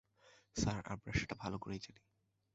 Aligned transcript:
Sir, 0.55 0.83
আমরা 0.85 1.11
সেটা 1.13 1.35
ভালো 1.35 1.57
করেই 1.57 1.79
জানি। 1.79 2.01